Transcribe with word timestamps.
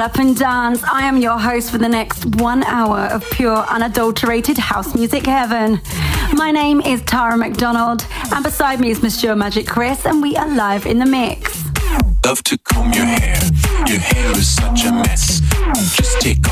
Up 0.00 0.16
and 0.16 0.34
Dance. 0.36 0.82
I 0.84 1.02
am 1.02 1.18
your 1.18 1.38
host 1.38 1.70
for 1.70 1.76
the 1.78 1.88
next 1.88 2.24
one 2.36 2.62
hour 2.64 3.00
of 3.12 3.22
pure, 3.30 3.56
unadulterated 3.56 4.56
house 4.56 4.94
music 4.94 5.26
heaven. 5.26 5.80
My 6.34 6.50
name 6.50 6.80
is 6.80 7.02
Tara 7.02 7.36
McDonald, 7.36 8.06
and 8.32 8.42
beside 8.42 8.80
me 8.80 8.90
is 8.90 9.02
Monsieur 9.02 9.34
Magic 9.34 9.66
Chris, 9.66 10.06
and 10.06 10.22
we 10.22 10.36
are 10.36 10.48
live 10.48 10.86
in 10.86 10.98
the 10.98 11.06
mix. 11.06 11.64
Love 12.24 12.42
to 12.44 12.56
comb 12.58 12.92
your 12.92 13.04
hair. 13.04 13.40
Your 13.86 13.98
hair 13.98 14.30
is 14.32 14.48
such 14.48 14.84
a 14.84 14.92
mess. 14.92 15.40
Just 15.96 16.20
take 16.20 16.49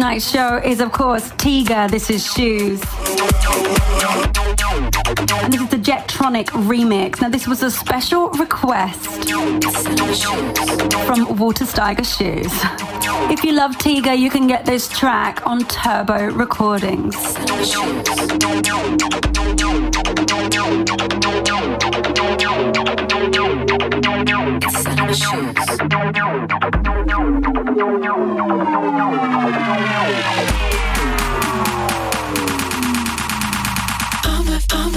tonight's 0.00 0.30
show 0.30 0.56
is, 0.56 0.80
of 0.80 0.92
course, 0.92 1.28
Tiga. 1.32 1.90
This 1.90 2.08
is 2.08 2.24
Shoes. 2.24 2.80
And 5.42 5.52
this 5.52 5.60
is 5.60 5.68
the 5.68 5.76
Jetronic 5.76 6.46
remix. 6.70 7.20
Now, 7.20 7.28
this 7.28 7.46
was 7.46 7.62
a 7.62 7.70
special 7.70 8.30
request 8.30 9.04
from 11.04 11.36
Walter 11.36 11.66
Steiger 11.66 12.06
Shoes. 12.16 12.50
If 13.30 13.44
you 13.44 13.52
love 13.52 13.72
Tiga, 13.72 14.18
you 14.18 14.30
can 14.30 14.46
get 14.46 14.64
this 14.64 14.88
track 14.88 15.46
on 15.46 15.66
Turbo 15.66 16.30
Recordings. 16.30 17.14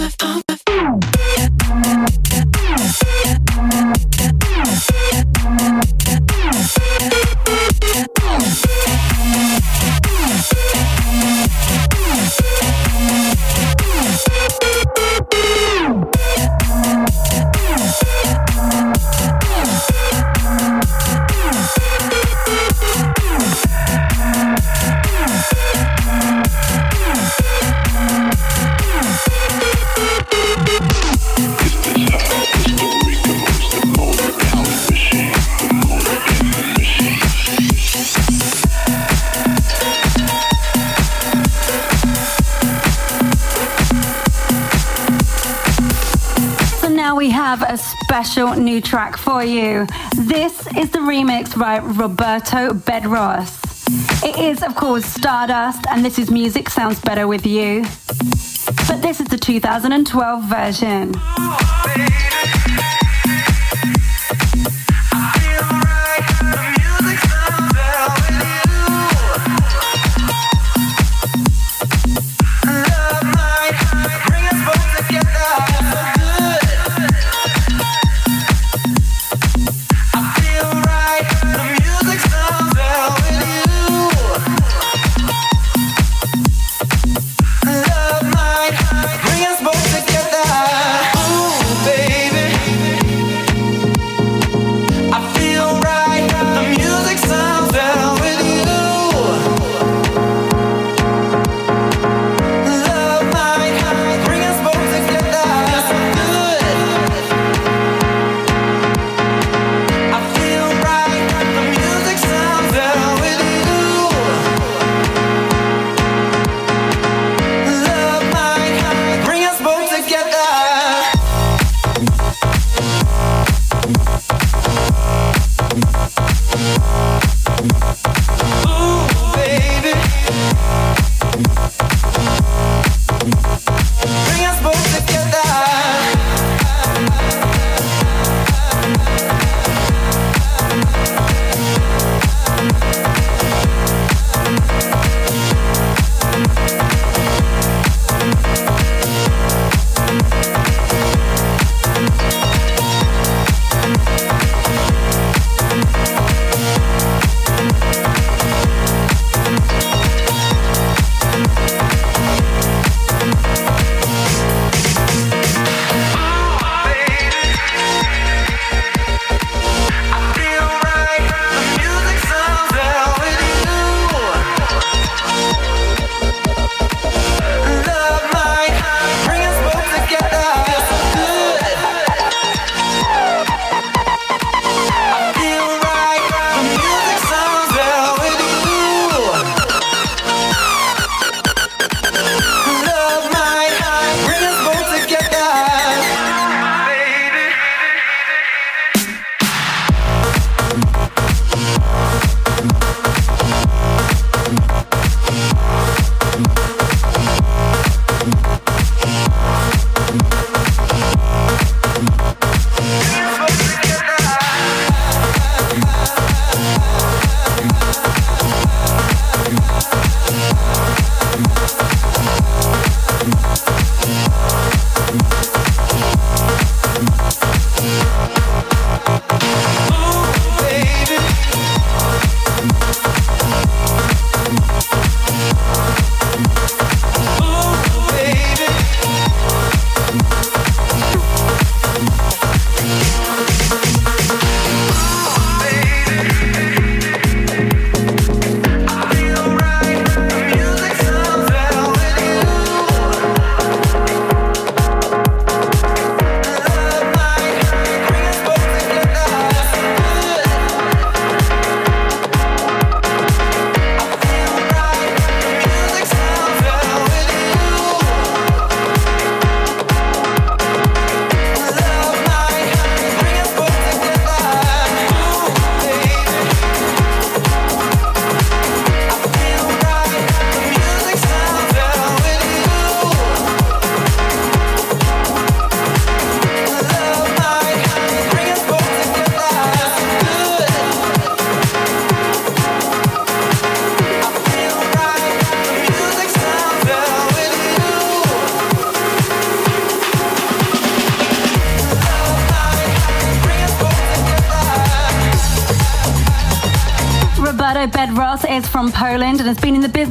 So 0.04 0.43
special 48.24 48.56
new 48.56 48.80
track 48.80 49.18
for 49.18 49.44
you. 49.44 49.86
This 50.16 50.66
is 50.78 50.92
the 50.92 51.00
remix 51.00 51.60
by 51.60 51.80
Roberto 51.80 52.70
Bedros. 52.70 53.60
It 54.24 54.40
is, 54.40 54.64
of 54.64 54.76
course, 54.76 55.04
Stardust, 55.04 55.86
and 55.90 56.06
this 56.06 56.18
is 56.18 56.32
Music 56.32 56.70
Sounds 56.70 57.02
Better 57.02 57.28
With 57.28 57.46
You. 57.46 57.82
But 58.88 59.02
this 59.02 59.20
is 59.20 59.28
the 59.28 59.38
2012 59.38 60.44
version. 60.46 61.12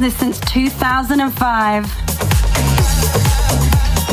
Business 0.03 0.37
since 0.37 0.51
2005. 0.51 1.85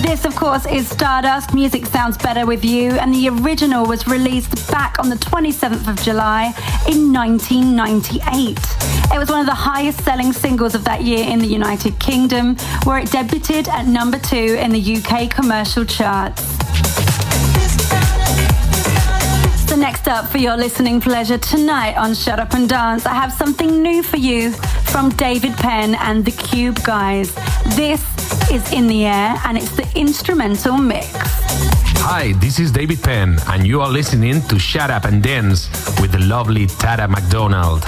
This, 0.03 0.25
of 0.25 0.37
course, 0.37 0.65
is 0.67 0.89
Stardust. 0.89 1.53
Music 1.53 1.85
sounds 1.85 2.17
better 2.17 2.47
with 2.47 2.65
you, 2.65 2.93
and 2.93 3.13
the 3.13 3.29
original 3.29 3.85
was 3.87 4.07
released 4.07 4.71
back 4.71 5.01
on 5.01 5.09
the 5.09 5.17
27th 5.17 5.89
of 5.89 6.01
July 6.01 6.55
in 6.89 7.13
1998. 7.13 8.57
It 9.13 9.19
was 9.19 9.31
one 9.31 9.41
of 9.41 9.47
the 9.47 9.55
highest 9.55 10.05
selling 10.05 10.33
singles 10.33 10.77
of 10.77 10.85
that 10.85 11.03
year 11.03 11.27
in 11.29 11.41
the 11.41 11.49
United 11.49 11.99
Kingdom, 11.99 12.55
where 12.85 12.99
it 12.99 13.09
debuted 13.09 13.67
at 13.67 13.87
number 13.87 14.21
two 14.21 14.37
in 14.61 14.71
the 14.71 14.97
UK 14.97 15.29
commercial 15.29 15.85
charts. 15.85 17.10
So, 19.81 19.87
next 19.87 20.09
up 20.09 20.27
for 20.29 20.37
your 20.37 20.59
listening 20.59 21.01
pleasure 21.01 21.39
tonight 21.39 21.97
on 21.97 22.15
Shut 22.15 22.39
Up 22.39 22.53
and 22.53 22.69
Dance, 22.69 23.07
I 23.07 23.15
have 23.15 23.33
something 23.33 23.83
new 23.83 24.03
for 24.03 24.19
you 24.19 24.53
from 24.93 25.09
David 25.11 25.55
Penn 25.55 25.95
and 25.95 26.23
the 26.23 26.33
Cube 26.33 26.83
Guys. 26.85 27.35
This 27.77 28.03
is 28.51 28.73
In 28.73 28.89
the 28.89 29.07
Air 29.07 29.41
and 29.47 29.57
it's 29.57 29.75
the 29.75 29.89
instrumental 29.95 30.77
mix. 30.77 31.09
Hi, 32.03 32.33
this 32.41 32.59
is 32.59 32.71
David 32.71 33.03
Penn, 33.03 33.39
and 33.47 33.67
you 33.67 33.81
are 33.81 33.89
listening 33.89 34.43
to 34.49 34.59
Shut 34.59 34.91
Up 34.91 35.05
and 35.05 35.23
Dance 35.23 35.69
with 36.01 36.13
the 36.13 36.21
lovely 36.21 36.67
Tara 36.67 37.09
McDonald. 37.09 37.83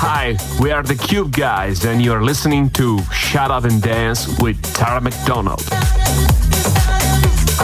Hi, 0.00 0.36
we 0.60 0.72
are 0.72 0.82
the 0.82 0.96
Cube 0.96 1.30
Guys, 1.32 1.84
and 1.84 2.02
you're 2.02 2.24
listening 2.24 2.70
to 2.70 2.98
Shut 3.12 3.50
Up 3.52 3.64
and 3.64 3.80
Dance 3.80 4.26
with 4.40 4.60
Tara 4.74 5.00
McDonald. 5.00 5.62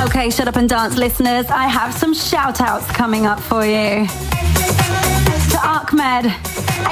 Okay, 0.02 0.31
Shut 0.31 0.49
Up 0.49 0.56
and 0.56 0.67
Dance 0.67 0.97
listeners, 0.97 1.47
I 1.50 1.67
have 1.67 1.93
some 1.93 2.14
shout 2.14 2.62
outs 2.62 2.91
coming 2.91 3.26
up 3.26 3.38
for 3.38 3.67
you. 3.67 4.06
To 4.06 5.58
Ahmed, 5.62 6.25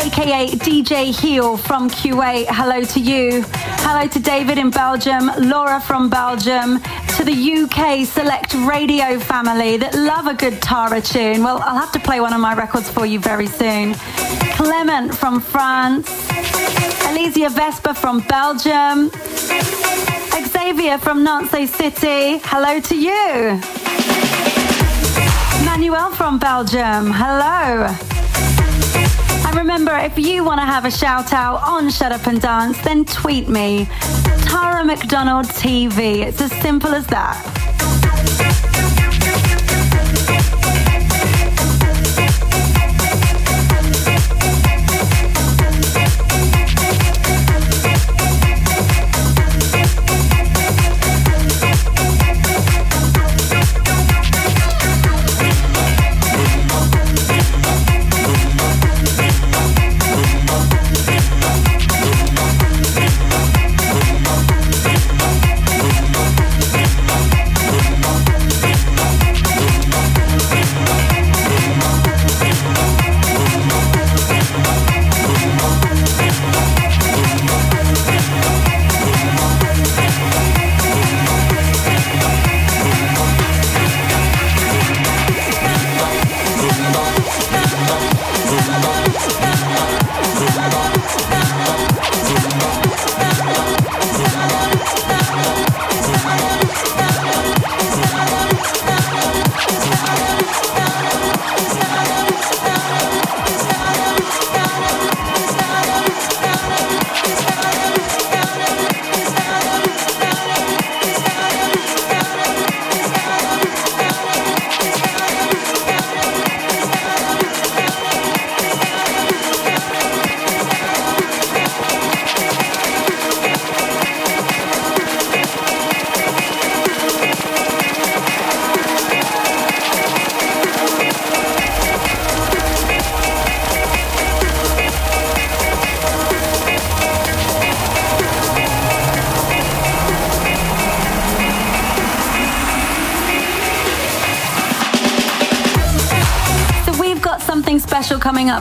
aka 0.05 0.49
DJ 0.49 1.19
Heel 1.19 1.57
from 1.57 1.89
Kuwait, 1.89 2.45
hello 2.49 2.85
to 2.85 3.01
you. 3.01 3.45
Hello 3.81 4.07
to 4.07 4.21
David 4.21 4.59
in 4.59 4.71
Belgium, 4.71 5.31
Laura 5.39 5.81
from 5.81 6.11
Belgium, 6.11 6.81
to 7.17 7.25
the 7.25 7.33
UK 7.33 8.07
Select 8.07 8.53
Radio 8.55 9.19
family 9.19 9.79
that 9.79 9.95
love 9.95 10.27
a 10.27 10.35
good 10.35 10.61
Tara 10.61 11.01
tune. 11.01 11.43
Well, 11.43 11.63
I'll 11.63 11.79
have 11.79 11.93
to 11.93 12.01
play 12.01 12.21
one 12.21 12.35
of 12.35 12.41
my 12.41 12.55
records 12.55 12.91
for 12.91 13.07
you 13.07 13.21
very 13.21 13.47
soon. 13.47 13.95
Clement 14.53 15.15
from 15.15 15.41
France, 15.41 16.07
Elysia 17.09 17.51
Vespa 17.51 17.95
from 17.95 18.21
Belgium, 18.21 19.11
Xavier 20.47 20.99
from 20.99 21.25
Nancy 21.25 21.67
City, 21.67 22.39
hello 22.45 22.81
to 22.81 22.97
you. 22.97 23.61
Manuel 25.65 26.11
from 26.11 26.39
Belgium, 26.39 27.11
hello. 27.11 27.87
And 29.47 29.57
remember, 29.57 29.97
if 29.97 30.19
you 30.19 30.45
want 30.45 30.61
to 30.61 30.65
have 30.65 30.85
a 30.85 30.91
shout 30.91 31.33
out 31.33 31.63
on 31.63 31.91
Shut 31.91 32.13
Up 32.13 32.27
and 32.27 32.41
Dance, 32.41 32.81
then 32.83 33.05
tweet 33.05 33.49
me, 33.49 33.89
Tara 34.43 34.85
McDonald 34.85 35.47
TV. 35.47 36.19
It's 36.27 36.41
as 36.41 36.53
simple 36.53 36.95
as 36.95 37.07
that. 37.09 37.58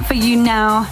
For 0.07 0.13
you 0.13 0.37
now. 0.37 0.87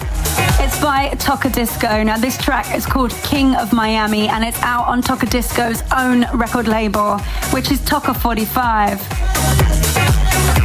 It's 0.60 0.78
by 0.82 1.08
Tocadisco. 1.14 2.04
Now, 2.04 2.18
this 2.18 2.36
track 2.36 2.76
is 2.76 2.84
called 2.84 3.12
King 3.22 3.54
of 3.54 3.72
Miami 3.72 4.28
and 4.28 4.44
it's 4.44 4.60
out 4.60 4.86
on 4.86 5.00
Tocadisco's 5.00 5.82
own 5.96 6.26
record 6.38 6.68
label, 6.68 7.18
which 7.50 7.70
is 7.70 7.80
Toca 7.80 8.14
45. 8.14 9.00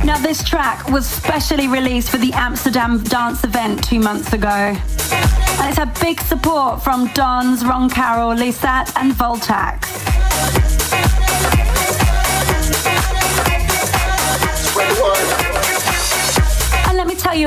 Now, 0.04 0.18
this 0.18 0.44
track 0.44 0.90
was 0.90 1.08
specially 1.08 1.70
released 1.70 2.10
for 2.10 2.18
the 2.18 2.34
Amsterdam 2.34 3.02
dance 3.04 3.46
event 3.46 3.86
two 3.86 4.02
months 4.02 4.34
ago. 4.34 4.50
And 4.50 5.70
it's 5.70 5.78
had 5.78 5.98
big 6.02 6.20
support 6.20 6.84
from 6.84 7.08
Dons, 7.14 7.64
Ron 7.64 7.90
Carroll, 7.90 8.36
Lissat, 8.36 8.92
and 8.98 9.14
Voltaxx. 9.14 9.81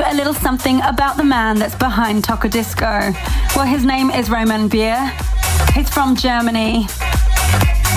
A 0.07 0.13
little 0.13 0.35
something 0.35 0.81
about 0.83 1.17
the 1.17 1.23
man 1.23 1.57
that's 1.57 1.73
behind 1.73 2.23
Tocadisco. 2.23 3.11
Well, 3.55 3.65
his 3.65 3.83
name 3.83 4.11
is 4.11 4.29
Roman 4.29 4.69
Böer. 4.69 5.09
He's 5.73 5.89
from 5.89 6.15
Germany. 6.15 6.87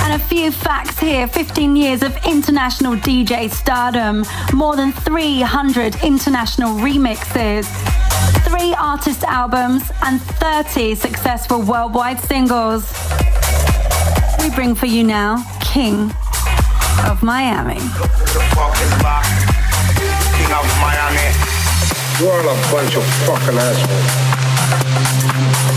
And 0.00 0.14
a 0.14 0.18
few 0.18 0.50
facts 0.50 0.98
here 0.98 1.28
15 1.28 1.76
years 1.76 2.02
of 2.02 2.16
international 2.24 2.94
DJ 2.96 3.50
stardom, 3.50 4.24
more 4.54 4.74
than 4.74 4.92
300 4.92 6.02
international 6.02 6.76
remixes, 6.78 7.66
three 8.42 8.74
artist 8.78 9.22
albums, 9.24 9.90
and 10.02 10.18
30 10.22 10.94
successful 10.94 11.60
worldwide 11.60 12.20
singles. 12.20 12.90
We 14.40 14.48
bring 14.54 14.74
for 14.74 14.86
you 14.86 15.04
now 15.04 15.44
King 15.60 16.10
of 17.04 17.22
Miami. 17.22 17.74
King 17.74 17.90
of 20.52 20.68
Miami. 20.80 21.47
You're 22.18 22.32
all 22.32 22.40
a 22.40 22.56
bunch 22.72 22.96
of 22.96 23.04
fucking 23.26 23.56
assholes. 23.56 24.38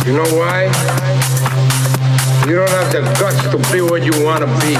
You 0.07 0.13
know 0.13 0.25
why? 0.33 0.63
You 2.49 2.55
don't 2.55 2.69
have 2.71 2.91
the 2.91 3.01
guts 3.19 3.43
to 3.51 3.57
be 3.71 3.81
what 3.81 4.01
you 4.01 4.25
want 4.25 4.41
to 4.41 4.47
be. 4.57 4.73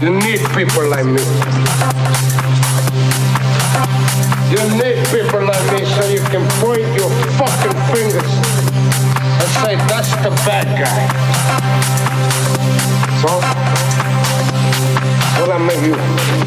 You 0.00 0.12
need 0.14 0.38
people 0.54 0.86
like 0.86 1.06
me. 1.06 1.24
You 4.54 4.62
need 4.78 5.02
people 5.10 5.42
like 5.42 5.66
me 5.72 5.84
so 5.90 6.06
you 6.06 6.22
can 6.30 6.46
point 6.62 6.86
your 6.94 7.10
fucking 7.34 7.74
fingers 7.90 8.30
and 9.42 9.50
say, 9.58 9.74
that's 9.90 10.14
the 10.22 10.30
bad 10.46 10.66
guy. 10.78 11.08
So, 13.20 13.40
what 15.40 15.50
I 15.50 15.58
make 15.58 15.82
you? 15.82 16.45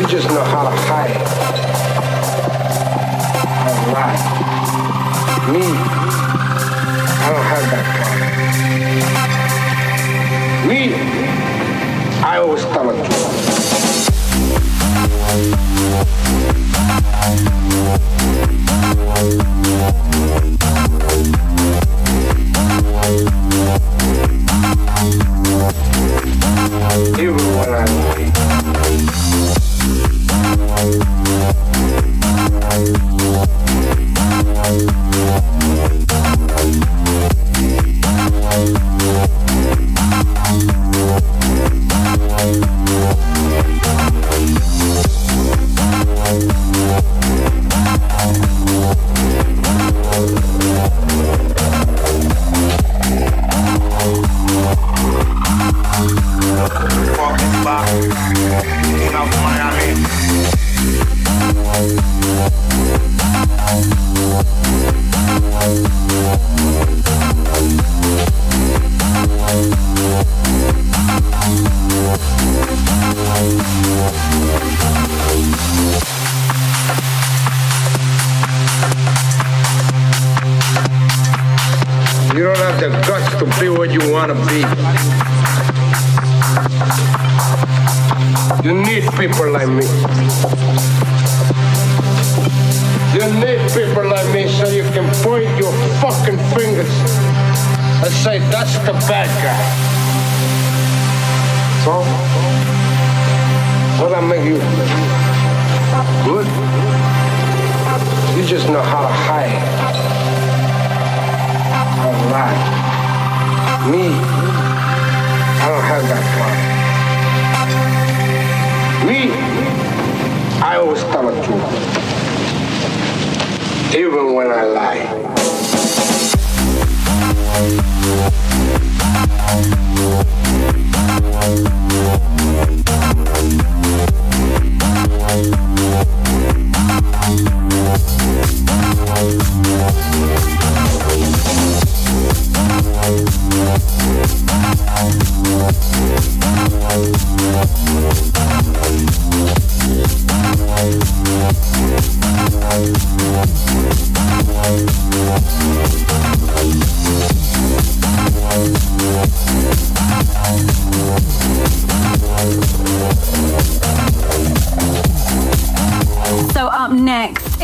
You 0.00 0.06
just 0.06 0.28
know 0.30 0.42
how 0.42 0.62
to 0.62 0.70
hide. 0.88 1.10
And 3.68 3.92
lie. 3.92 4.16
Me, 5.52 5.60
I 7.20 7.28
don't 7.30 7.44
have 7.44 7.64
that 7.70 7.84
problem. 8.00 8.30
Me, 10.68 10.80
I 12.24 12.38
always 12.38 12.64
tell 12.64 12.86
the 12.86 12.94
truth. 15.74 16.09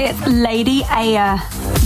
It's 0.09 0.25
Lady 0.29 0.85
Aya. 0.89 1.39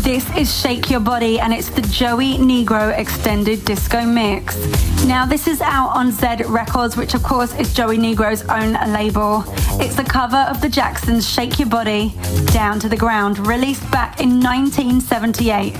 This 0.03 0.29
is 0.37 0.55
Shake 0.55 0.91
Your 0.91 1.01
Body 1.01 1.41
and 1.41 1.55
it's 1.55 1.71
the 1.71 1.81
Joey 1.81 2.35
Negro 2.35 2.97
Extended 2.99 3.65
Disco 3.65 4.05
Mix. 4.05 4.59
Now, 5.07 5.25
this 5.25 5.47
is 5.47 5.63
out 5.63 5.97
on 5.97 6.13
Z 6.13 6.45
Records, 6.47 6.99
which 6.99 7.15
of 7.15 7.23
course 7.23 7.55
is 7.59 7.73
Joey 7.73 7.97
Negro's 7.97 8.43
own 8.43 8.75
label. 8.93 9.43
It's 9.81 9.99
a 9.99 10.05
cover 10.05 10.37
of 10.37 10.61
the 10.61 10.69
Jacksons' 10.69 11.27
Shake 11.27 11.59
Your 11.59 11.71
Body 11.71 12.15
Down 12.53 12.79
to 12.81 12.91
the 12.91 12.97
Ground, 12.97 13.39
released 13.47 13.91
back 13.91 14.21
in 14.21 14.39
1978, 14.39 15.75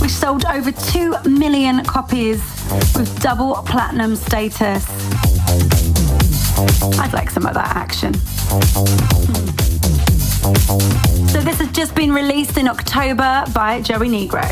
which 0.00 0.12
sold 0.12 0.46
over 0.46 0.72
2 0.72 1.14
million 1.28 1.84
copies 1.84 2.40
with 2.96 3.20
double 3.20 3.56
platinum 3.66 4.16
status. 4.16 4.86
I'd 6.98 7.12
like 7.12 7.28
some 7.28 7.44
of 7.44 7.52
that 7.52 7.76
action. 7.76 8.14
So 10.46 11.40
this 11.40 11.58
has 11.58 11.72
just 11.72 11.96
been 11.96 12.12
released 12.12 12.56
in 12.56 12.68
October 12.68 13.44
by 13.52 13.82
Joey 13.82 14.08
Negro. 14.08 14.46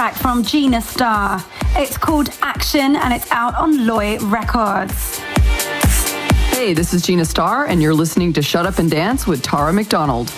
Track 0.00 0.14
from 0.14 0.42
Gina 0.42 0.80
Star. 0.80 1.44
It's 1.76 1.98
called 1.98 2.30
Action 2.40 2.96
and 2.96 3.12
it's 3.12 3.30
out 3.32 3.54
on 3.56 3.86
Loy 3.86 4.18
Records. 4.20 5.18
Hey, 6.54 6.72
this 6.72 6.94
is 6.94 7.02
Gina 7.02 7.26
Star, 7.26 7.66
and 7.66 7.82
you're 7.82 7.92
listening 7.92 8.32
to 8.32 8.40
Shut 8.40 8.64
Up 8.64 8.78
and 8.78 8.90
Dance 8.90 9.26
with 9.26 9.42
Tara 9.42 9.74
McDonald. 9.74 10.32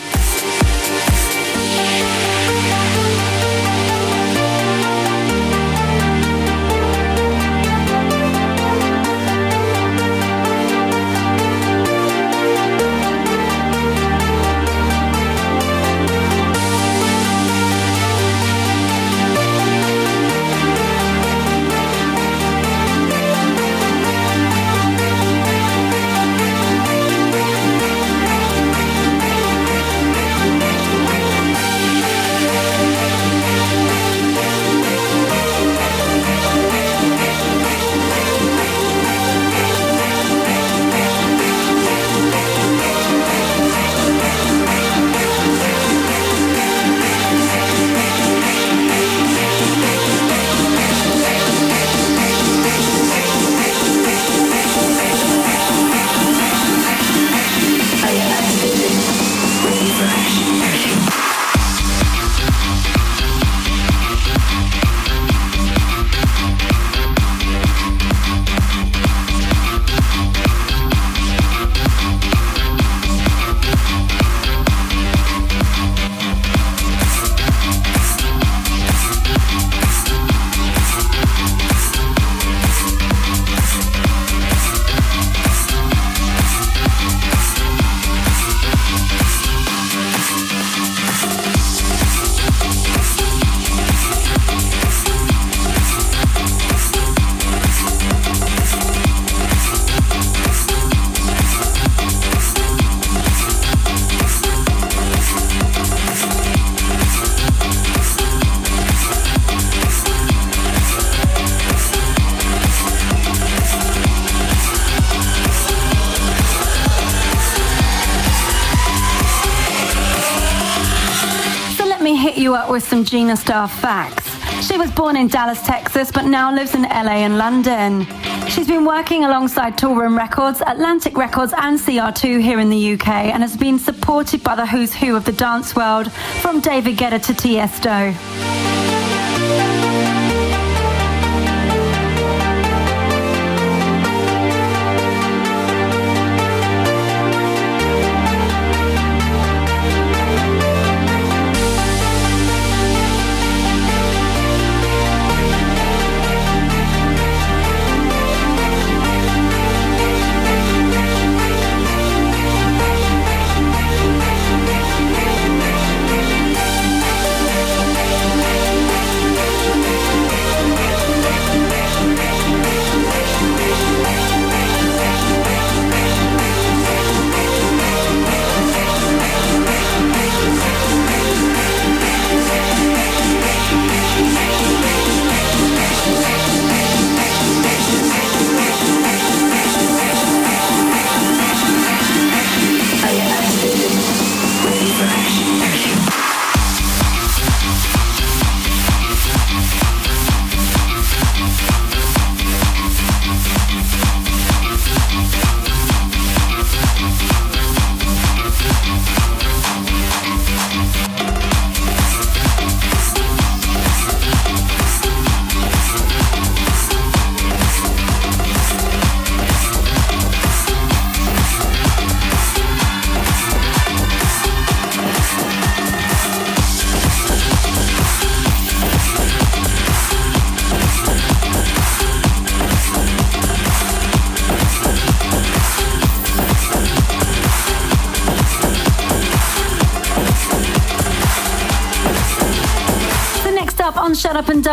Gina 123.12 123.36
Star 123.36 123.68
facts. 123.68 124.26
She 124.66 124.78
was 124.78 124.90
born 124.90 125.16
in 125.18 125.28
Dallas, 125.28 125.60
Texas, 125.66 126.10
but 126.10 126.24
now 126.24 126.50
lives 126.50 126.74
in 126.74 126.84
LA 126.84 127.20
and 127.26 127.36
London. 127.36 128.06
She's 128.48 128.66
been 128.66 128.86
working 128.86 129.24
alongside 129.24 129.76
Toolroom 129.76 130.16
Records, 130.16 130.62
Atlantic 130.66 131.18
Records, 131.18 131.52
and 131.54 131.78
CR2 131.78 132.40
here 132.40 132.58
in 132.58 132.70
the 132.70 132.94
UK, 132.94 133.08
and 133.08 133.42
has 133.42 133.54
been 133.54 133.78
supported 133.78 134.42
by 134.42 134.56
the 134.56 134.64
who's 134.64 134.94
who 134.94 135.14
of 135.14 135.26
the 135.26 135.32
dance 135.32 135.76
world, 135.76 136.10
from 136.40 136.60
David 136.60 136.96
Guetta 136.96 137.22
to 137.26 137.34
Tiesto. 137.34 138.71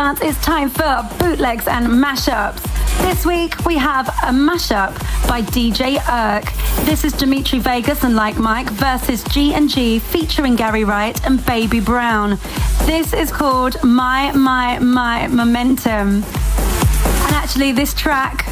Dance, 0.10 0.22
it's 0.22 0.44
time 0.44 0.70
for 0.72 1.08
bootlegs 1.20 1.68
and 1.68 1.86
mashups. 1.86 2.64
This 3.02 3.28
week 3.28 3.64
we 3.64 3.78
have 3.78 4.08
a 4.08 4.32
mashup 4.32 4.98
by 5.28 5.44
DJ 5.44 6.00
Irk. 6.10 6.46
This 6.84 7.04
is 7.04 7.14
Dimitri 7.14 7.60
Vegas 7.60 8.04
and 8.04 8.16
Like 8.16 8.36
Mike 8.38 8.72
versus 8.72 9.24
G 9.26 9.54
and 9.54 9.70
G 9.70 10.00
featuring 10.00 10.56
Gary 10.56 10.84
Wright 10.84 11.24
and 11.28 11.46
Baby 11.46 11.80
Brown. 11.80 12.40
This 12.88 13.14
is 13.14 13.32
called 13.32 13.76
My 13.84 14.32
My 14.32 14.80
My 14.80 15.28
Momentum. 15.28 16.24
And 16.24 17.36
actually 17.36 17.72
this 17.72 17.94
track 17.94 18.46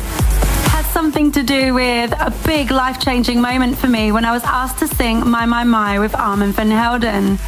has 0.74 0.86
something 0.88 1.32
to 1.32 1.41
do 1.41 1.74
with 1.74 2.12
a 2.20 2.32
big 2.46 2.70
life-changing 2.70 3.41
moment 3.41 3.80
for 3.80 3.88
me 3.88 4.12
when 4.12 4.26
I 4.26 4.32
was 4.32 4.43
asked 4.43 4.78
to 4.80 4.88
sing 4.88 5.28
My 5.28 5.48
My 5.48 5.63
My 5.63 5.98
with 5.98 6.13
Armand 6.13 6.54
van 6.54 6.70
Helden. 6.70 7.39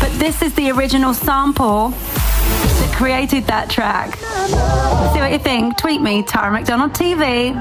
But 0.00 0.10
this 0.18 0.42
is 0.42 0.52
the 0.54 0.72
original 0.72 1.14
sample 1.14 1.94
created 3.02 3.44
that 3.48 3.68
track. 3.68 4.14
See 5.12 5.18
what 5.18 5.32
you 5.32 5.38
think. 5.40 5.76
Tweet 5.76 6.00
me, 6.00 6.22
Tara 6.22 6.52
McDonald 6.52 6.92
TV. 6.92 7.52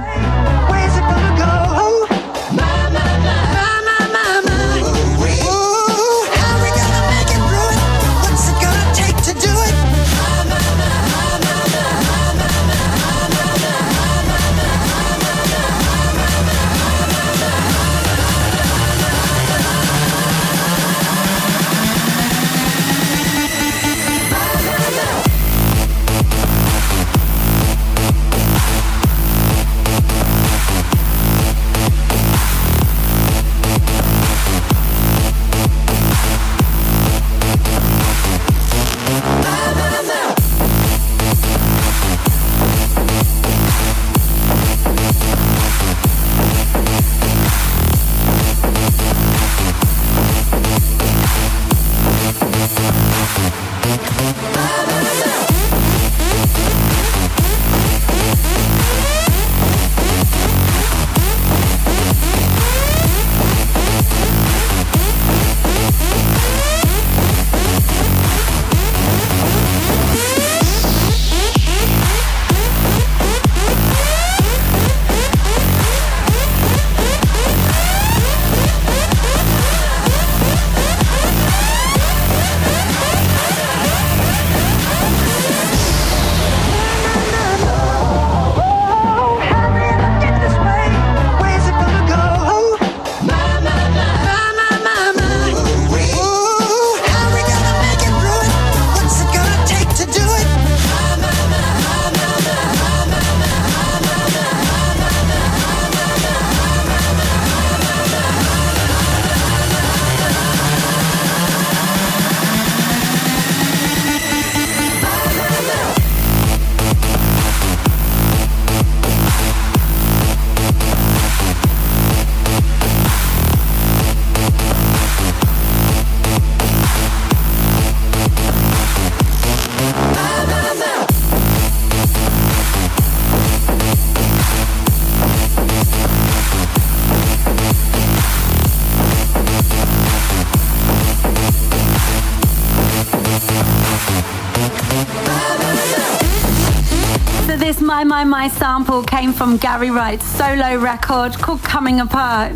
Came 149.22 149.34
from 149.34 149.58
Gary 149.58 149.92
Wright's 149.92 150.26
solo 150.26 150.78
record 150.80 151.34
called 151.34 151.62
Coming 151.62 152.00
Apart, 152.00 152.54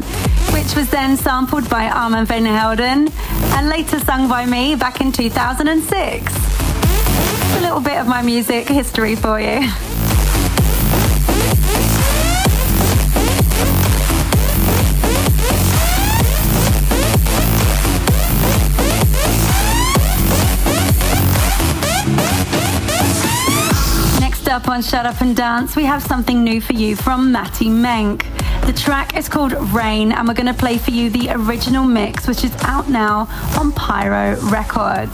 which 0.52 0.76
was 0.76 0.90
then 0.90 1.16
sampled 1.16 1.70
by 1.70 1.88
Armand 1.88 2.28
Van 2.28 2.44
Helden 2.44 3.08
and 3.56 3.70
later 3.70 4.00
sung 4.00 4.28
by 4.28 4.48
me 4.48 4.74
back 4.74 5.00
in 5.00 5.12
2006. 5.12 6.34
A 7.58 7.62
little 7.62 7.82
bit 7.82 8.00
of 8.00 8.08
my 8.08 8.24
music 8.24 8.68
history 8.68 9.16
for 9.16 9.40
you. 9.40 9.72
on 24.76 24.82
Shut 24.82 25.06
Up 25.06 25.22
and 25.22 25.38
Dance, 25.38 25.78
we 25.78 25.86
have 25.86 26.04
something 26.04 26.44
new 26.44 26.60
for 26.60 26.74
you 26.74 26.98
from 26.98 27.32
Matty 27.32 27.70
Menk. 27.70 28.26
The 28.66 28.74
track 28.74 29.16
is 29.16 29.30
called 29.30 29.54
Rain, 29.74 30.12
and 30.12 30.28
we're 30.28 30.34
going 30.34 30.54
to 30.54 30.54
play 30.54 30.78
for 30.78 30.92
you 30.92 31.10
the 31.10 31.30
original 31.30 31.86
mix, 31.86 32.28
which 32.28 32.44
is 32.44 32.54
out 32.64 32.90
now 32.90 33.30
on 33.58 33.72
Pyro 33.72 34.38
Records. 34.50 35.14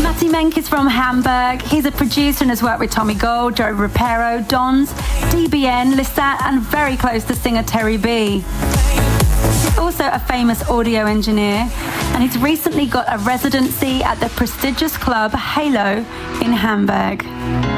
Matty 0.00 0.28
Menk 0.28 0.56
is 0.56 0.68
from 0.68 0.86
Hamburg. 0.86 1.62
He's 1.62 1.86
a 1.86 1.90
producer 1.90 2.44
and 2.44 2.50
has 2.50 2.62
worked 2.62 2.78
with 2.78 2.92
Tommy 2.92 3.14
Gold, 3.14 3.56
Joe 3.56 3.74
Rapero, 3.74 4.46
Dons, 4.46 4.92
DBN, 5.32 5.94
Lissat, 5.94 6.40
and 6.42 6.60
very 6.60 6.96
close 6.96 7.24
to 7.24 7.34
singer 7.34 7.64
Terry 7.64 7.96
B. 7.96 8.44
He's 9.44 9.78
also 9.78 10.08
a 10.10 10.18
famous 10.18 10.68
audio 10.68 11.06
engineer 11.06 11.68
and 12.14 12.22
he's 12.22 12.38
recently 12.38 12.86
got 12.86 13.06
a 13.08 13.18
residency 13.18 14.02
at 14.02 14.20
the 14.20 14.28
prestigious 14.30 14.96
club 14.96 15.32
Halo 15.32 16.04
in 16.42 16.52
Hamburg. 16.52 17.73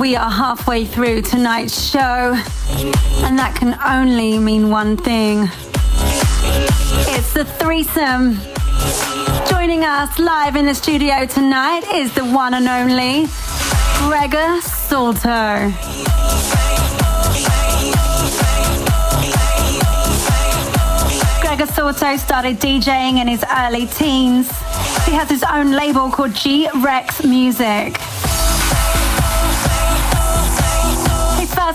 We 0.00 0.16
are 0.16 0.28
halfway 0.28 0.84
through 0.84 1.22
tonight's 1.22 1.88
show, 1.88 2.34
and 3.22 3.38
that 3.38 3.54
can 3.56 3.78
only 3.80 4.40
mean 4.40 4.70
one 4.70 4.96
thing 4.96 5.48
it's 7.14 7.32
the 7.32 7.44
threesome. 7.44 8.40
Joining 9.48 9.84
us 9.84 10.18
live 10.18 10.56
in 10.56 10.66
the 10.66 10.74
studio 10.74 11.26
tonight 11.26 11.84
is 11.94 12.12
the 12.12 12.24
one 12.24 12.54
and 12.54 12.66
only 12.66 13.28
Gregor 13.98 14.60
Salto. 14.62 15.70
Gregor 21.40 21.66
Salto 21.66 22.16
started 22.16 22.58
DJing 22.58 23.20
in 23.20 23.28
his 23.28 23.44
early 23.58 23.86
teens. 23.86 24.50
He 25.04 25.12
has 25.12 25.30
his 25.30 25.44
own 25.44 25.70
label 25.70 26.10
called 26.10 26.34
G 26.34 26.68
Rex 26.82 27.22
Music. 27.22 27.96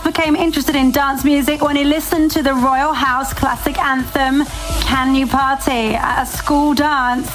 Became 0.05 0.35
interested 0.35 0.75
in 0.75 0.91
dance 0.91 1.23
music 1.23 1.63
when 1.63 1.75
he 1.75 1.83
listened 1.83 2.29
to 2.29 2.43
the 2.43 2.53
Royal 2.53 2.93
House 2.93 3.33
classic 3.33 3.79
anthem, 3.79 4.45
Can 4.81 5.15
You 5.15 5.25
Party, 5.25 5.95
at 5.95 6.21
a 6.21 6.25
school 6.27 6.75
dance. 6.75 7.27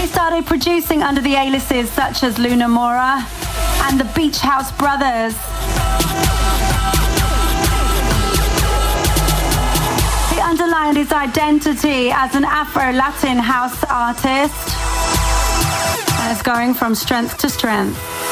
He 0.00 0.06
started 0.06 0.46
producing 0.46 1.02
under 1.02 1.20
the 1.20 1.34
aliases 1.34 1.90
such 1.90 2.22
as 2.22 2.38
Luna 2.38 2.68
Mora 2.68 3.26
and 3.82 4.00
the 4.00 4.10
Beach 4.16 4.38
House 4.38 4.72
Brothers. 4.72 5.36
He 10.32 10.40
underlined 10.40 10.96
his 10.96 11.12
identity 11.12 12.10
as 12.10 12.34
an 12.34 12.44
Afro-Latin 12.44 13.36
house 13.36 13.84
artist 13.90 14.74
and 16.22 16.44
going 16.44 16.72
from 16.72 16.94
strength 16.94 17.36
to 17.38 17.50
strength. 17.50 18.23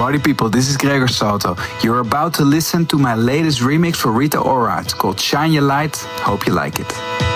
Party 0.00 0.18
people, 0.18 0.48
this 0.48 0.70
is 0.70 0.78
Gregor 0.78 1.08
Salto. 1.08 1.56
You're 1.82 1.98
about 1.98 2.32
to 2.36 2.42
listen 2.42 2.86
to 2.86 2.96
my 2.96 3.14
latest 3.14 3.60
remix 3.60 3.96
for 3.96 4.10
Rita 4.10 4.38
Ora. 4.38 4.80
It's 4.80 4.94
called 4.94 5.20
Shine 5.20 5.52
Your 5.52 5.64
Light. 5.64 5.94
Hope 6.24 6.46
you 6.46 6.54
like 6.54 6.80
it. 6.80 7.29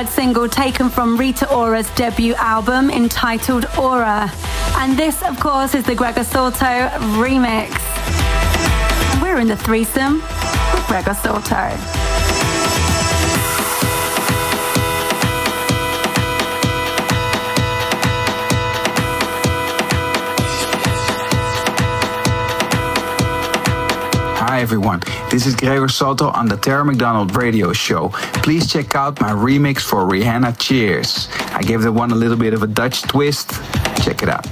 Third 0.00 0.08
single 0.08 0.48
taken 0.48 0.88
from 0.88 1.18
Rita 1.18 1.52
Ora's 1.52 1.90
debut 1.90 2.32
album 2.36 2.88
entitled 2.88 3.66
Ora. 3.78 4.32
And 4.76 4.98
this, 4.98 5.22
of 5.22 5.38
course, 5.38 5.74
is 5.74 5.84
the 5.84 5.94
Gregor 5.94 6.24
Salto 6.24 6.88
remix. 7.20 7.70
We're 9.20 9.40
in 9.40 9.48
the 9.48 9.58
threesome 9.58 10.22
with 10.72 10.86
Gregor 10.86 11.12
Salto. 11.12 12.09
Everyone, 24.60 25.00
this 25.30 25.46
is 25.46 25.56
Gregor 25.56 25.88
Salto 25.88 26.28
on 26.28 26.46
the 26.46 26.54
Tara 26.58 26.84
McDonald 26.84 27.34
radio 27.34 27.72
show. 27.72 28.10
Please 28.44 28.70
check 28.70 28.94
out 28.94 29.18
my 29.18 29.30
remix 29.30 29.80
for 29.80 30.04
Rihanna 30.04 30.58
Cheers. 30.58 31.28
I 31.54 31.62
gave 31.62 31.80
the 31.80 31.90
one 31.90 32.10
a 32.10 32.14
little 32.14 32.36
bit 32.36 32.52
of 32.52 32.62
a 32.62 32.66
Dutch 32.66 33.00
twist. 33.00 33.52
Check 34.04 34.22
it 34.22 34.28
out. 34.28 34.46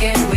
again. 0.00 0.29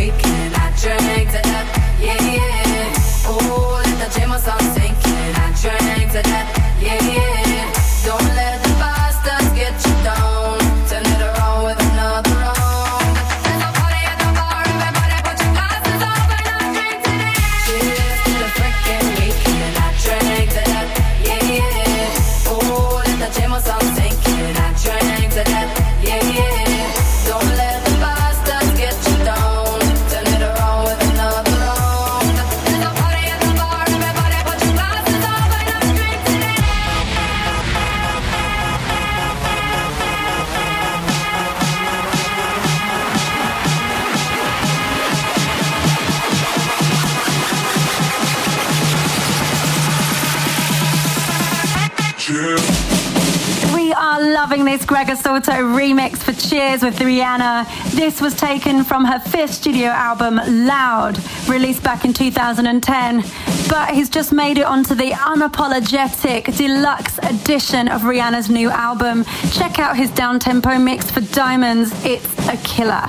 Cheers 56.74 56.82
with 56.82 56.98
Rihanna. 56.98 57.92
This 57.92 58.20
was 58.20 58.34
taken 58.34 58.82
from 58.82 59.04
her 59.04 59.20
fifth 59.20 59.54
studio 59.54 59.90
album, 59.90 60.40
Loud, 60.66 61.20
released 61.48 61.84
back 61.84 62.04
in 62.04 62.12
2010. 62.12 63.22
But 63.68 63.90
he's 63.90 64.08
just 64.08 64.32
made 64.32 64.58
it 64.58 64.64
onto 64.64 64.96
the 64.96 65.12
unapologetic 65.12 66.56
deluxe 66.56 67.18
edition 67.18 67.86
of 67.86 68.00
Rihanna's 68.00 68.50
new 68.50 68.70
album. 68.70 69.24
Check 69.52 69.78
out 69.78 69.96
his 69.96 70.10
downtempo 70.10 70.82
mix 70.82 71.08
for 71.12 71.20
Diamonds. 71.20 71.92
It's 72.04 72.26
a 72.48 72.56
killer. 72.56 73.06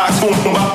I 0.00 0.67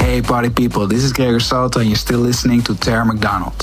Hey 0.00 0.20
party 0.20 0.50
people, 0.50 0.88
this 0.88 1.04
is 1.04 1.12
Gregor 1.12 1.38
Salto 1.38 1.78
and 1.78 1.88
you're 1.88 1.96
still 1.96 2.18
listening 2.18 2.62
to 2.62 2.74
Tara 2.74 3.06
McDonald. 3.06 3.54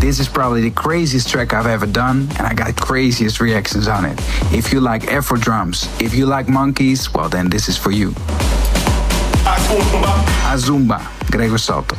This 0.00 0.20
is 0.20 0.28
probably 0.28 0.60
the 0.60 0.70
craziest 0.70 1.28
track 1.28 1.52
I've 1.52 1.66
ever 1.66 1.86
done, 1.86 2.28
and 2.38 2.46
I 2.46 2.54
got 2.54 2.76
craziest 2.76 3.40
reactions 3.40 3.88
on 3.88 4.04
it. 4.04 4.18
If 4.52 4.72
you 4.72 4.80
like 4.80 5.08
Afro 5.12 5.36
drums, 5.36 5.88
if 6.00 6.14
you 6.14 6.26
like 6.26 6.48
monkeys, 6.48 7.12
well 7.12 7.28
then 7.28 7.48
this 7.48 7.68
is 7.68 7.76
for 7.76 7.90
you. 7.90 8.10
Azumba, 10.52 11.00
Gregor 11.30 11.58
Salto. 11.58 11.96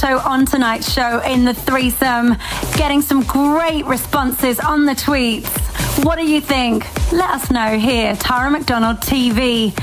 On 0.00 0.46
tonight's 0.46 0.90
show 0.90 1.20
in 1.22 1.44
the 1.44 1.52
threesome, 1.52 2.36
getting 2.76 3.02
some 3.02 3.24
great 3.24 3.84
responses 3.84 4.60
on 4.60 4.86
the 4.86 4.92
tweets. 4.92 5.48
What 6.04 6.16
do 6.16 6.24
you 6.24 6.40
think? 6.40 6.86
Let 7.12 7.30
us 7.30 7.50
know 7.50 7.76
here, 7.76 8.14
Tara 8.14 8.48
McDonald 8.48 8.98
TV. 8.98 9.76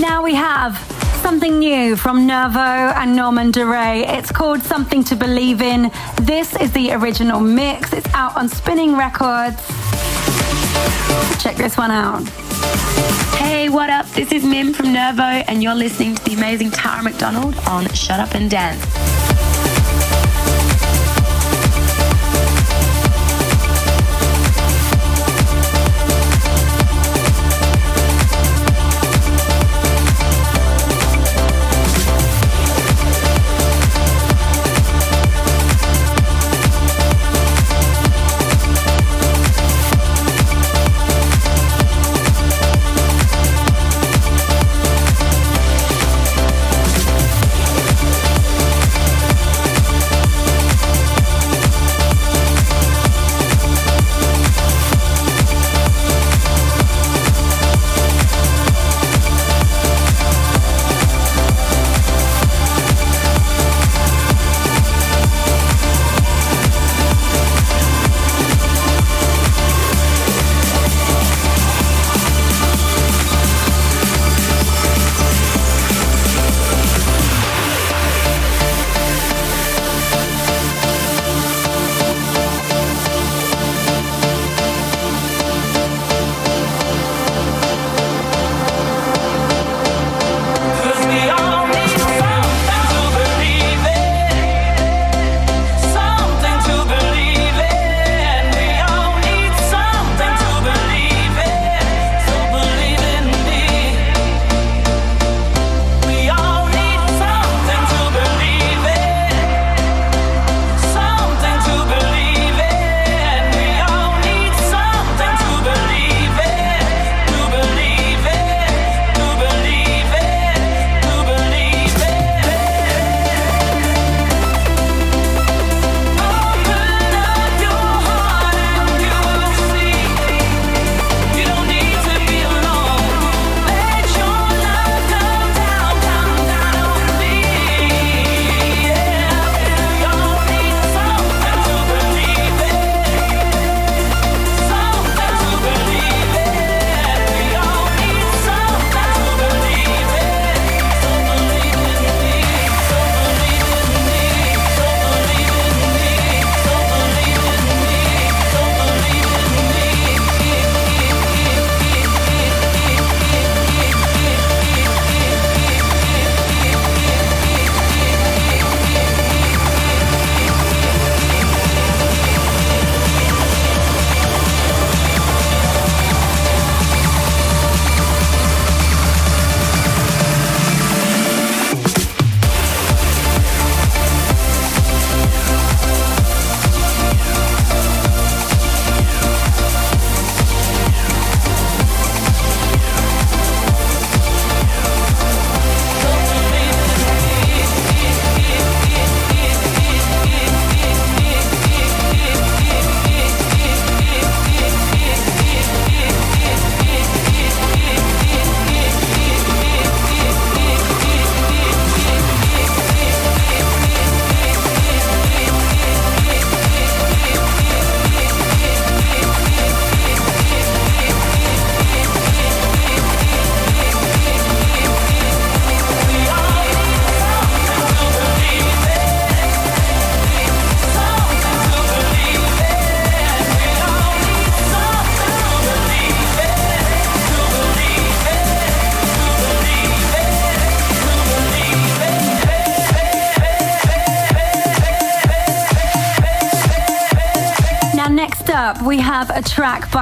Now 0.00 0.24
we 0.24 0.34
have 0.34 0.78
something 1.22 1.58
new 1.58 1.96
from 1.96 2.26
Nervo 2.26 2.58
and 2.58 3.14
Norman 3.14 3.50
Doray. 3.50 4.04
It's 4.08 4.32
called 4.32 4.62
Something 4.62 5.04
to 5.04 5.16
Believe 5.16 5.60
in. 5.60 5.90
This 6.22 6.56
is 6.56 6.72
the 6.72 6.92
original 6.92 7.40
mix. 7.40 7.92
It's 7.92 8.08
out 8.14 8.36
on 8.36 8.48
Spinnin' 8.48 8.96
Records. 8.96 9.60
Check 11.42 11.56
this 11.56 11.76
one 11.76 11.90
out. 11.90 12.47
Hey, 13.36 13.68
what 13.68 13.90
up? 13.90 14.06
This 14.10 14.32
is 14.32 14.44
Mim 14.44 14.72
from 14.72 14.92
Nervo, 14.92 15.22
and 15.22 15.62
you're 15.62 15.74
listening 15.74 16.14
to 16.14 16.24
the 16.24 16.34
amazing 16.34 16.70
Tara 16.70 17.02
McDonald 17.02 17.56
on 17.66 17.88
Shut 17.92 18.20
Up 18.20 18.34
and 18.34 18.50
Dance. 18.50 19.17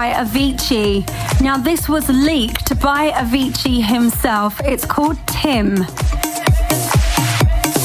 By 0.06 0.24
Avicii. 0.24 1.04
Now, 1.40 1.56
this 1.56 1.88
was 1.88 2.08
leaked 2.08 2.80
by 2.80 3.10
Avicii 3.10 3.82
himself. 3.82 4.60
It's 4.60 4.84
called 4.84 5.18
Tim. 5.26 5.84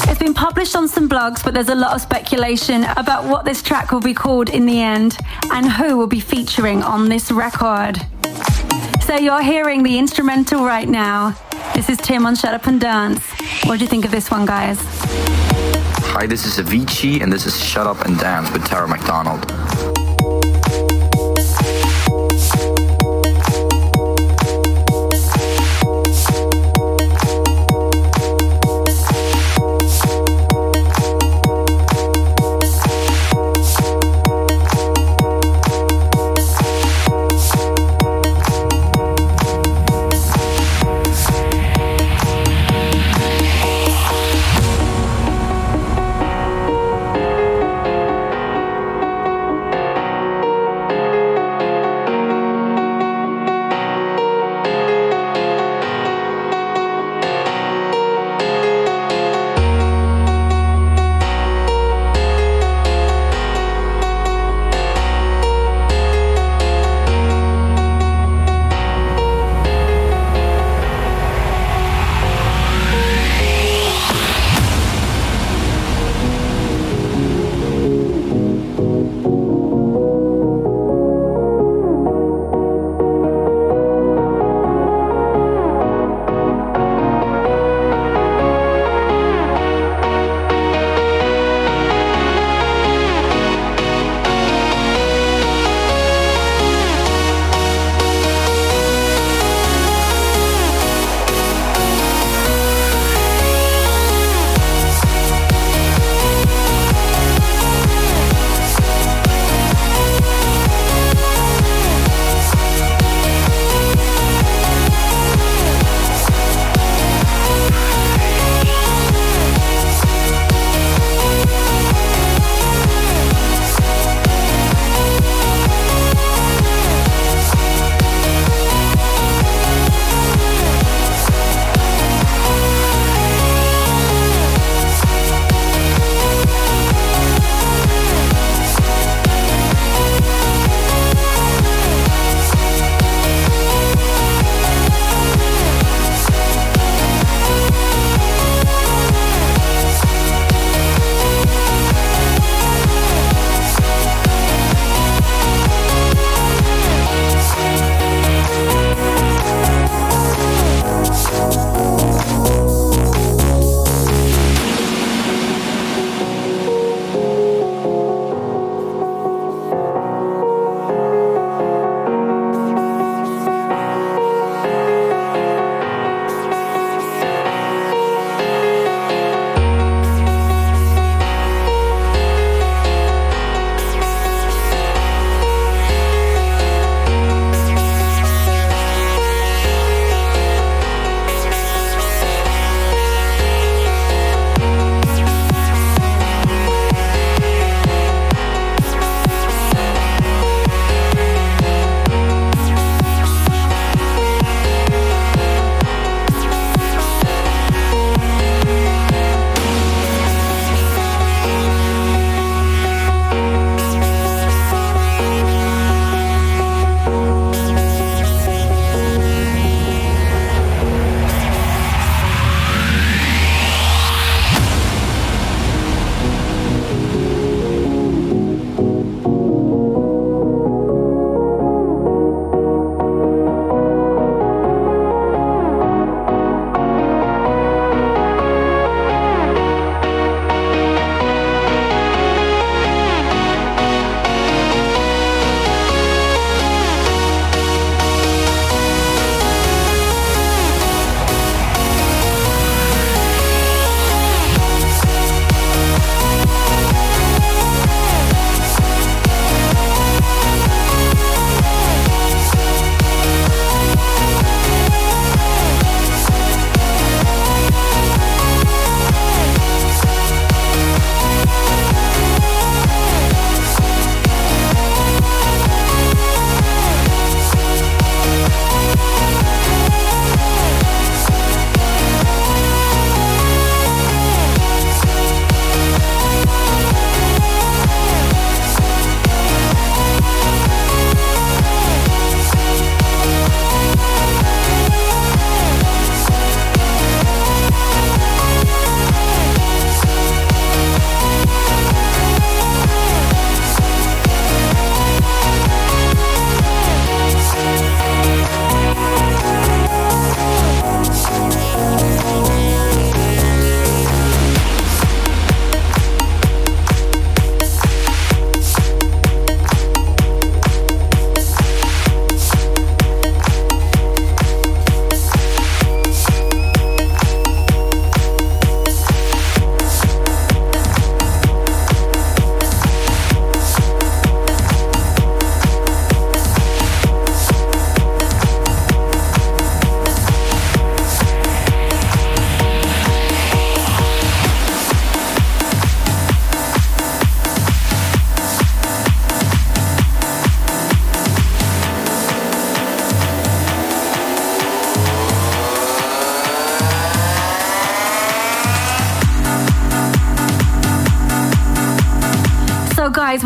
It's 0.08 0.20
been 0.20 0.34
published 0.34 0.76
on 0.76 0.86
some 0.86 1.08
blogs, 1.08 1.42
but 1.42 1.52
there's 1.52 1.68
a 1.68 1.74
lot 1.74 1.94
of 1.96 2.00
speculation 2.00 2.84
about 2.96 3.24
what 3.24 3.44
this 3.44 3.60
track 3.60 3.90
will 3.90 4.06
be 4.12 4.14
called 4.14 4.50
in 4.50 4.66
the 4.66 4.80
end 4.80 5.18
and 5.52 5.66
who 5.68 5.96
will 5.96 6.06
be 6.06 6.20
featuring 6.20 6.84
on 6.84 7.08
this 7.08 7.32
record. 7.32 8.00
So 9.04 9.16
you're 9.16 9.42
hearing 9.42 9.82
the 9.82 9.98
instrumental 9.98 10.64
right 10.64 10.88
now. 10.88 11.34
This 11.74 11.88
is 11.88 11.98
Tim 11.98 12.24
on 12.24 12.36
Shut 12.36 12.54
Up 12.54 12.66
and 12.68 12.80
Dance. 12.80 13.24
What 13.64 13.78
do 13.78 13.84
you 13.84 13.88
think 13.88 14.04
of 14.04 14.12
this 14.12 14.30
one, 14.30 14.46
guys? 14.46 14.78
Hi, 16.14 16.26
this 16.26 16.46
is 16.46 16.64
Avicii, 16.64 17.20
and 17.20 17.32
this 17.32 17.46
is 17.46 17.58
Shut 17.58 17.88
Up 17.88 18.04
and 18.04 18.16
Dance 18.16 18.52
with 18.52 18.64
Tara 18.64 18.86
McDonald. 18.86 19.40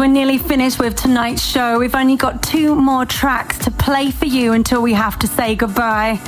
We're 0.07 0.12
nearly 0.12 0.38
finished 0.38 0.78
with 0.78 0.94
tonight's 0.94 1.44
show. 1.44 1.80
We've 1.80 1.96
only 1.96 2.14
got 2.14 2.40
two 2.40 2.76
more 2.76 3.04
tracks 3.04 3.59
to 3.59 3.72
play 3.72 4.12
for 4.12 4.26
you 4.26 4.52
until 4.52 4.80
we 4.80 4.92
have 4.92 5.18
to 5.18 5.26
say 5.26 5.57
goodbye. 5.57 6.20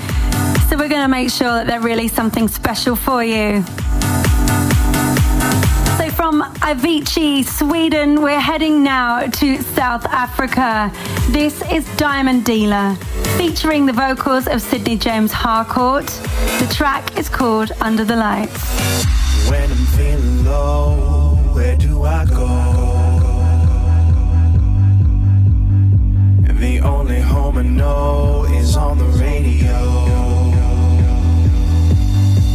So, 0.68 0.76
we're 0.76 0.88
going 0.88 1.02
to 1.02 1.08
make 1.08 1.30
sure 1.30 1.46
that 1.46 1.68
they're 1.68 1.80
really 1.80 2.08
something 2.08 2.48
special 2.48 2.96
for 2.96 3.22
you. 3.22 3.62
So, 5.96 6.10
from 6.10 6.42
Avicii, 6.66 7.44
Sweden, 7.44 8.20
we're 8.20 8.40
heading 8.40 8.82
now 8.82 9.20
to 9.20 9.62
South 9.62 10.04
Africa. 10.06 10.90
This 11.30 11.62
is 11.70 11.86
Diamond 11.96 12.44
Dealer, 12.44 12.96
featuring 13.36 13.86
the 13.86 13.92
vocals 13.92 14.48
of 14.48 14.60
Sydney 14.60 14.96
James 14.96 15.30
Harcourt. 15.30 16.06
The 16.58 16.68
track 16.74 17.16
is 17.16 17.28
called 17.28 17.70
Under 17.80 18.04
the 18.04 18.16
Lights. 18.16 18.60
When 19.48 19.70
I'm 19.70 19.86
feeling 19.96 20.44
low, 20.44 21.36
where 21.52 21.76
do 21.76 22.02
I 22.02 22.24
go? 22.24 22.77
The 26.78 26.86
only 26.86 27.20
home 27.20 27.58
I 27.58 27.62
know 27.62 28.44
is 28.44 28.76
on 28.76 28.98
the 28.98 29.04
radio. 29.04 29.74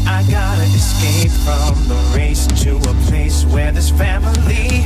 I 0.08 0.24
gotta 0.32 0.64
escape 0.64 1.32
from 1.44 1.90
the 1.90 2.00
race 2.16 2.48
to 2.64 2.78
a 2.78 2.94
place 3.10 3.44
where 3.44 3.74
there's 3.74 3.90
family. 3.90 4.86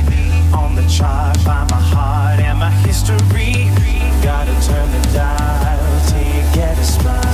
On 0.52 0.74
the 0.74 0.84
chart 0.88 1.36
by 1.44 1.64
my 1.70 1.80
heart 1.80 2.40
and 2.40 2.58
my 2.58 2.70
history. 2.82 3.70
Gotta 4.24 4.54
turn 4.66 4.90
the 4.90 5.08
dial 5.14 6.08
till 6.08 6.18
you 6.18 6.42
get 6.52 6.76
a 6.76 6.84
smile. 6.84 7.27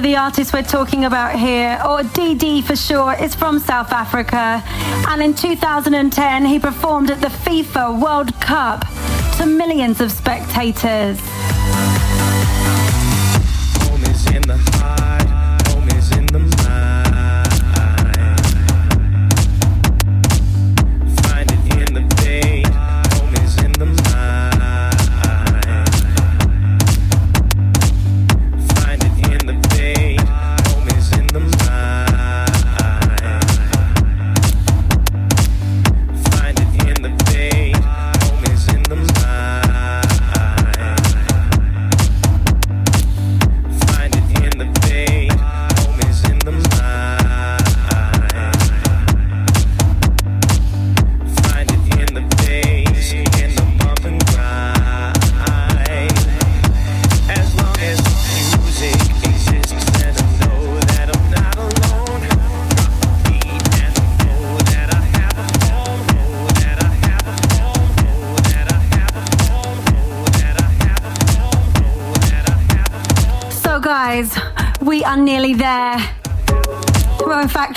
The 0.00 0.16
artist 0.16 0.54
we're 0.54 0.62
talking 0.62 1.04
about 1.04 1.38
here, 1.38 1.78
oh, 1.84 1.98
or 1.98 2.02
DD 2.02 2.64
for 2.64 2.74
short, 2.74 3.20
is 3.20 3.34
from 3.34 3.58
South 3.58 3.92
Africa. 3.92 4.62
And 5.08 5.22
in 5.22 5.34
2010, 5.34 6.46
he 6.46 6.58
performed 6.58 7.10
at 7.10 7.20
the 7.20 7.26
FIFA 7.26 8.00
World 8.00 8.32
Cup 8.40 8.86
to 9.36 9.44
millions 9.44 10.00
of 10.00 10.10
spectators. 10.10 11.20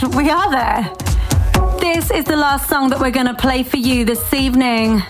we 0.16 0.30
are 0.30 0.52
there. 0.52 0.92
This 1.80 2.12
is 2.12 2.26
the 2.26 2.36
last 2.36 2.68
song 2.68 2.90
that 2.90 3.00
we're 3.00 3.12
going 3.12 3.28
to 3.28 3.34
play 3.34 3.64
for 3.64 3.78
you 3.78 4.04
this 4.04 4.34
evening. 4.34 5.02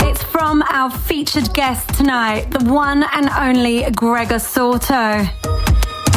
It's 0.00 0.22
from 0.22 0.62
our 0.62 0.90
featured 0.90 1.52
guest 1.52 1.88
tonight, 1.94 2.50
the 2.50 2.64
one 2.70 3.04
and 3.12 3.28
only 3.30 3.84
Gregor 3.90 4.38
Salto. 4.38 5.24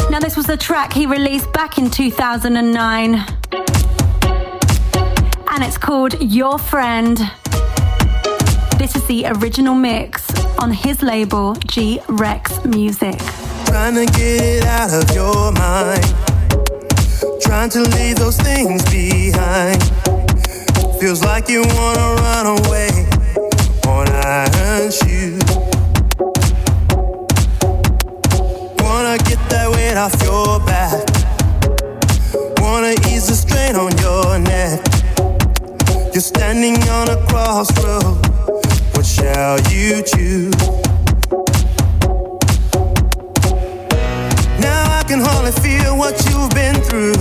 Now, 0.10 0.20
this 0.20 0.38
was 0.38 0.48
a 0.48 0.56
track 0.56 0.94
he 0.94 1.06
released 1.06 1.52
back 1.52 1.78
in 1.78 1.90
2009, 1.90 3.16
and 5.52 5.64
it's 5.64 5.78
called 5.78 6.22
Your 6.22 6.58
Friend. 6.58 7.18
This 8.78 8.96
is 8.96 9.06
the 9.08 9.26
original 9.28 9.76
mix 9.76 10.30
on 10.60 10.72
his 10.72 11.02
label, 11.02 11.56
G 11.68 12.00
Rex 12.08 12.64
Music. 12.64 13.20
Trying 13.66 13.96
to 13.96 14.06
get 14.06 14.42
it 14.42 14.66
out 14.66 14.94
of 14.94 15.14
your 15.14 15.52
mind. 15.52 16.29
Trying 17.50 17.72
to 17.72 17.82
leave 17.82 18.18
those 18.18 18.38
things 18.38 18.84
behind. 18.92 19.82
Feels 21.00 21.24
like 21.24 21.50
you 21.50 21.62
wanna 21.62 22.14
run 22.22 22.46
away. 22.46 23.09
You've 46.50 46.56
been 46.56 46.82
through. 46.84 47.14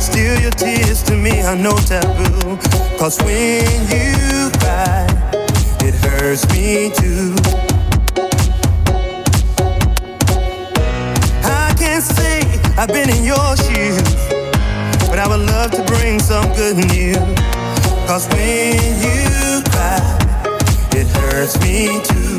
Steal 0.00 0.40
your 0.40 0.50
tears 0.50 1.02
to 1.04 1.16
me 1.16 1.40
are 1.42 1.56
no 1.56 1.76
taboo. 1.76 2.56
Cause 2.98 3.18
when 3.22 3.64
you 3.88 4.50
cry, 4.58 5.06
it 5.80 5.94
hurts 5.94 6.46
me 6.52 6.90
too. 6.94 7.34
I 11.44 11.74
can't 11.78 12.02
say 12.02 12.40
I've 12.76 12.88
been 12.88 13.10
in 13.10 13.24
your 13.24 13.56
shoes, 13.56 14.02
but 15.08 15.18
I 15.18 15.26
would 15.28 15.46
love 15.46 15.70
to 15.72 15.82
bring 15.84 16.18
some 16.18 16.46
good 16.54 16.76
news. 16.76 17.16
Cause 18.06 18.28
when 18.28 18.74
you 19.00 19.62
cry, 19.70 20.00
it 20.92 21.06
hurts 21.08 21.58
me 21.60 22.00
too. 22.04 22.31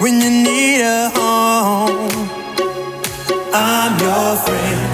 When 0.00 0.14
you 0.18 0.30
need 0.30 0.80
a 0.80 1.10
home, 1.10 2.30
I'm 3.52 3.92
your 4.00 4.36
friend. 4.44 4.90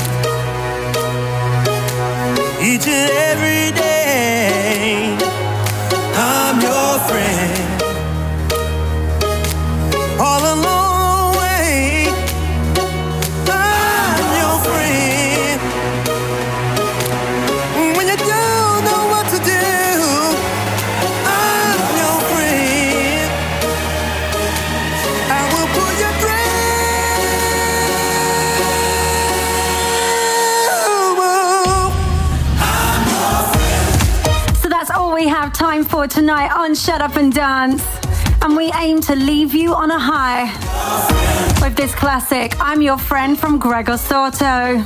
Each 2.61 2.88
and 2.88 3.11
every 3.30 3.70
day, 3.78 3.86
on 36.67 36.75
Shut 36.75 37.01
Up 37.01 37.14
and 37.14 37.33
Dance. 37.33 37.85
And 38.43 38.57
we 38.57 38.73
aim 38.73 39.01
to 39.03 39.14
leave 39.14 39.55
you 39.55 39.73
on 39.73 39.93
a 39.93 39.99
high 40.01 40.47
with 41.62 41.77
this 41.77 41.95
classic 41.95 42.57
I'm 42.59 42.83
Your 42.83 42.99
Friend 42.99 43.39
from 43.39 43.61
Gregor 43.61 43.97
Salto. 43.97 44.83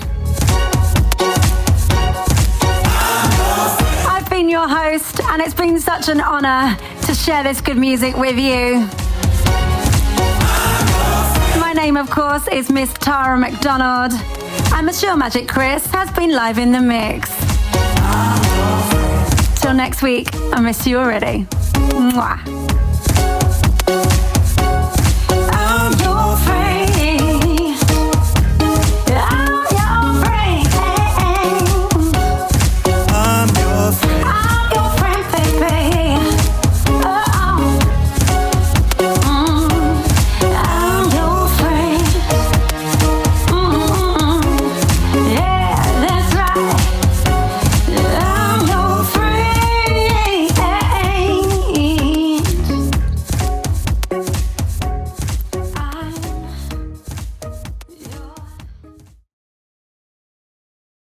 I've 4.13 4.29
been 4.29 4.51
your 4.51 4.69
host, 4.69 5.21
and 5.21 5.41
it's 5.41 5.55
been 5.55 5.81
such 5.81 6.11
an 6.11 6.21
honor 6.21 6.77
to 7.07 7.15
share 7.15 7.43
this 7.45 7.63
good 7.63 7.79
music 7.79 8.15
with 8.15 8.37
you. 8.39 8.87
My 11.59 11.73
name, 11.75 11.97
of 11.97 12.11
course, 12.11 12.47
is 12.49 12.69
Miss 12.69 12.93
Tara 12.93 13.39
McDonald, 13.39 14.13
and 14.75 14.85
Michelle 14.85 15.17
Magic 15.17 15.49
Chris 15.49 15.87
has 15.87 16.11
been 16.11 16.35
live 16.35 16.59
in 16.59 16.73
the 16.73 16.81
mix. 16.83 17.31
Till 19.63 19.73
next 19.73 20.03
week, 20.03 20.29
I 20.53 20.61
miss 20.61 20.87
you 20.87 20.99
already. 20.99 21.47
哇。 22.17 22.60